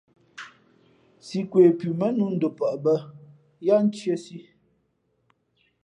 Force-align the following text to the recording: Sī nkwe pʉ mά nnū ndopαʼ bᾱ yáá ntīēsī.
Sī 1.25 1.37
nkwe 1.43 1.61
pʉ 1.79 1.87
mά 1.99 2.07
nnū 2.11 2.25
ndopαʼ 2.35 2.73
bᾱ 2.83 2.93
yáá 3.65 3.79
ntīēsī. 3.85 4.37